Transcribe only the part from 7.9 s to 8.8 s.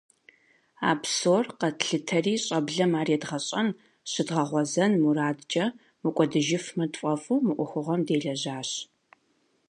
делэжьащ.